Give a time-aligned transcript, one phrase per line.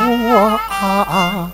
[0.00, 1.50] 说得我啊，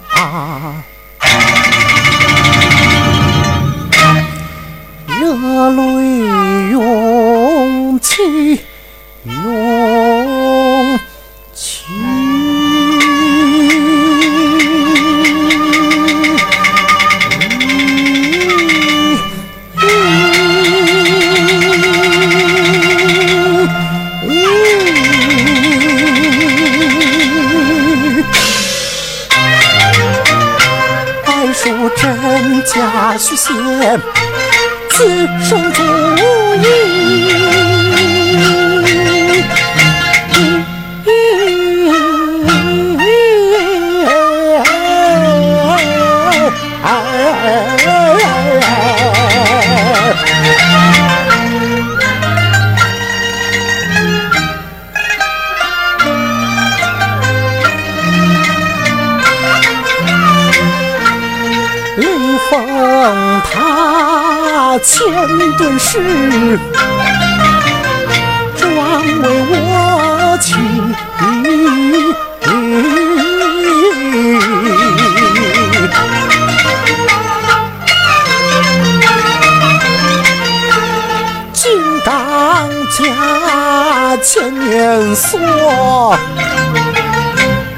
[5.19, 5.81] 热泪
[6.71, 8.63] 涌起
[9.25, 10.99] 涌
[31.69, 33.53] 如真假虚仙
[34.89, 35.05] 此
[35.43, 35.83] 生足
[36.63, 37.76] 矣
[64.81, 65.07] 千
[65.57, 66.59] 吨石，
[68.57, 68.67] 专
[69.23, 70.47] 为我倾。
[81.53, 81.65] 金
[82.05, 85.41] 当家千年锁，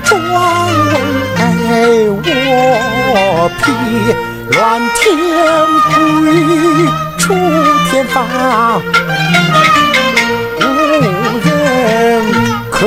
[0.04, 0.16] 专
[1.38, 3.72] 为我披
[4.50, 5.16] 乱天
[5.94, 5.96] 归
[7.18, 7.34] 出
[7.90, 8.16] 天法，
[10.58, 10.62] 无
[11.44, 11.48] 人
[12.70, 12.78] 可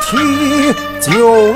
[0.00, 0.16] 替
[1.00, 1.47] 就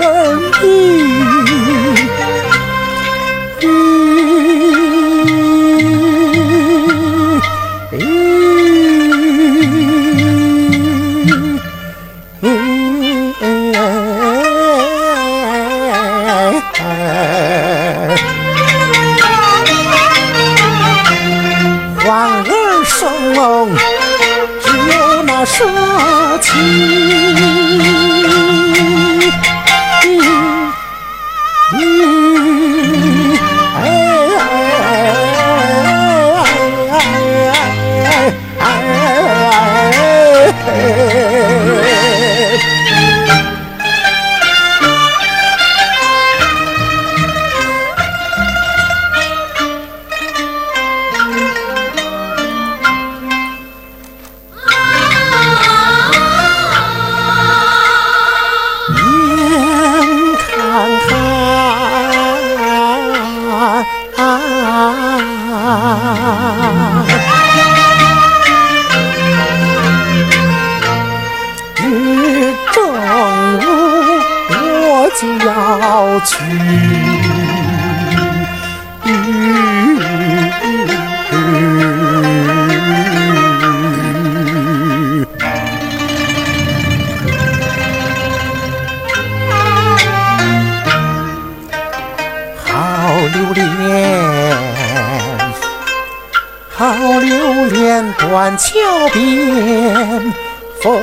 [96.82, 96.88] 好
[97.20, 97.30] 留
[97.66, 98.74] 恋断桥
[99.12, 100.32] 边
[100.80, 101.00] 风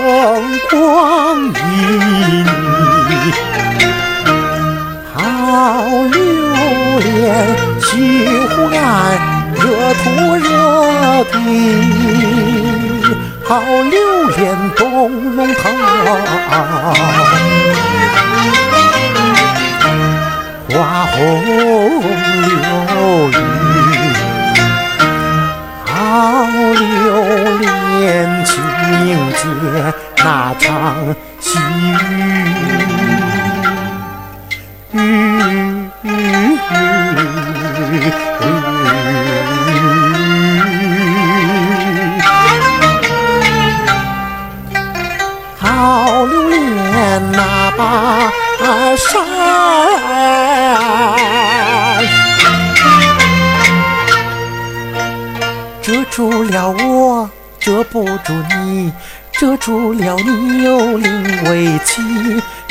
[0.69, 1.55] 光旖
[3.07, 3.23] 旎，
[5.13, 5.21] 好
[6.11, 6.19] 留
[6.99, 7.07] 恋
[7.79, 8.77] 西湖岸
[9.55, 9.63] 热
[9.93, 10.03] 土
[10.35, 10.43] 热
[11.31, 11.33] 地，
[13.45, 13.49] 好
[13.89, 13.95] 留
[14.35, 14.37] 恋
[14.75, 14.83] 东
[15.37, 15.63] 龙塘。
[20.67, 20.75] 花
[21.05, 21.17] 红
[22.41, 22.59] 柳
[23.31, 23.33] 绿，
[26.85, 28.63] 留恋清
[29.03, 32.59] 明节那场喜雨。
[45.57, 48.31] 好留恋那把
[48.97, 49.21] 扇，
[56.19, 57.29] 住了我，
[57.61, 58.33] 遮不住
[58.65, 58.91] 你，
[59.31, 62.01] 遮住了你又淋为妻，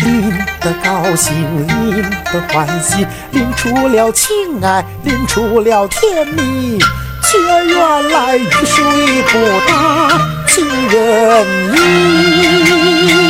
[0.05, 0.31] 淋
[0.61, 1.35] 得高兴，
[1.67, 6.79] 淋得欢喜，淋出了情爱，淋出了甜蜜，
[7.23, 8.85] 却原来雨水
[9.23, 10.11] 不打
[10.47, 13.28] 情人意。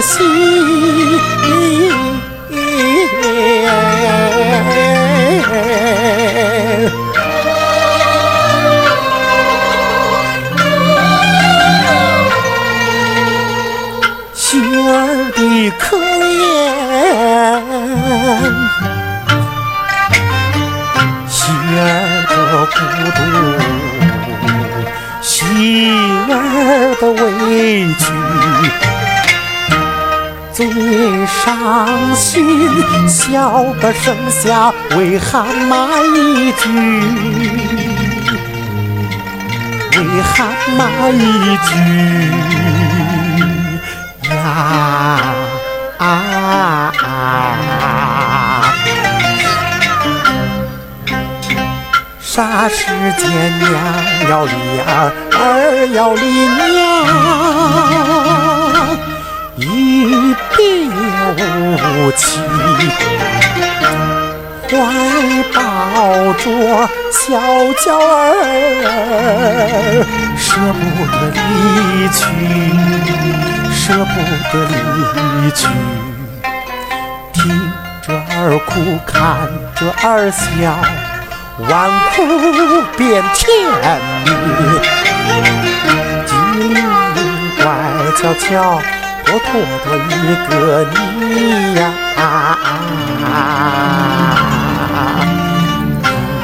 [0.00, 0.24] 心。
[14.34, 14.92] 心儿
[15.34, 15.38] 的
[15.78, 16.44] 可怜，
[21.28, 21.34] 心
[21.78, 21.82] 儿
[22.28, 22.32] 的
[22.74, 22.76] 孤
[23.16, 23.18] 独，
[25.20, 25.34] 心
[26.30, 26.32] 儿
[27.00, 27.20] 的委
[27.98, 28.04] 屈，
[30.56, 30.66] 最
[31.26, 36.66] 伤心，小的剩下为喊骂一句，
[39.92, 40.48] 为喊
[40.78, 40.80] 骂
[41.10, 41.68] 一句。
[44.30, 44.32] 呀
[45.98, 46.02] 啊
[47.02, 47.04] 啊！
[52.18, 52.86] 啥时
[53.18, 53.70] 间娘
[54.30, 56.64] 要离儿，儿要离娘，
[59.58, 60.62] 一别
[61.36, 62.40] 无期。
[64.68, 64.72] 怀
[65.54, 65.56] 抱
[66.34, 66.44] 着
[67.12, 67.24] 小
[67.84, 68.20] 娇儿，
[70.36, 70.80] 舍不
[71.12, 72.16] 得离去。
[73.72, 74.14] 舍不
[74.50, 74.74] 得离
[75.52, 75.68] 去，
[77.32, 77.38] 听
[78.02, 79.14] 着儿哭，看
[79.76, 80.42] 着儿笑，
[81.68, 81.70] 万
[82.10, 82.16] 苦
[82.96, 83.44] 变甜
[84.24, 84.28] 蜜。
[86.26, 86.74] 机灵
[87.62, 87.64] 乖
[88.16, 88.82] 巧巧，
[89.26, 89.44] 活脱
[89.82, 90.08] 脱一
[90.48, 90.50] 个
[90.94, 90.94] 你
[91.74, 91.80] 呀！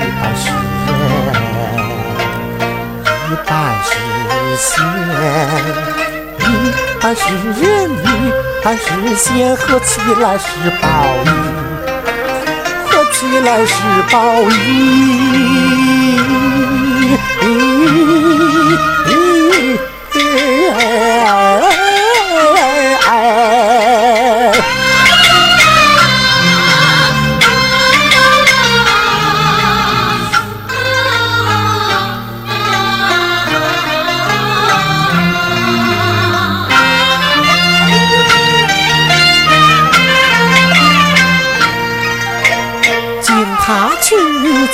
[0.01, 0.43] 一半是
[0.89, 0.91] 人，
[3.31, 3.51] 一半
[3.85, 3.89] 是
[4.59, 4.67] 仙。
[6.41, 6.45] 一
[7.01, 7.23] 半是
[7.63, 8.05] 人，一
[8.65, 10.45] 半是仙，合起来是
[10.81, 10.85] 宝
[11.25, 11.27] 玉，
[12.89, 13.73] 合起来是
[14.11, 14.53] 宝玉。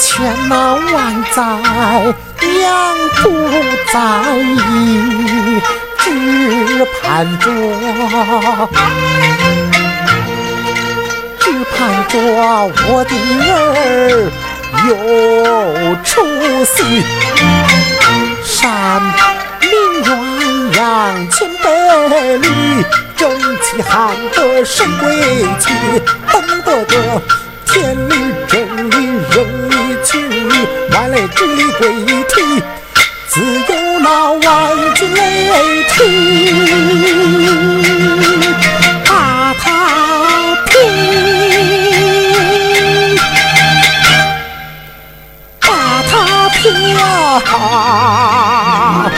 [0.01, 0.59] 千难
[0.93, 1.43] 万载，
[2.41, 3.25] 娘不
[3.93, 3.99] 在
[4.37, 5.61] 意，
[5.99, 6.05] 只
[7.03, 7.07] 盼
[7.39, 7.45] 着，
[11.39, 11.77] 只盼
[12.09, 12.13] 着
[12.89, 13.13] 我的
[13.49, 13.51] 儿
[14.89, 14.91] 有
[16.05, 16.07] 出
[16.65, 16.77] 息。
[18.45, 19.03] 山
[19.61, 19.71] 明
[20.03, 20.09] 远
[20.77, 20.81] 扬
[21.31, 21.67] 千百
[22.37, 22.45] 里，
[23.17, 23.31] 正
[23.63, 23.97] 气喊
[24.35, 25.07] 得神归
[25.61, 25.67] 去，
[26.33, 26.35] 等
[26.65, 26.93] 得个
[27.71, 28.13] 千里
[28.49, 28.59] 征
[28.93, 28.93] 义，
[29.31, 29.37] 人
[29.71, 29.73] 义
[30.03, 30.17] 情，
[30.91, 32.63] 万类之理归一体，
[33.29, 34.45] 自有那万
[34.95, 35.19] 钧雷
[35.91, 35.97] 霆，
[39.05, 39.67] 把，把
[47.51, 49.11] 啊！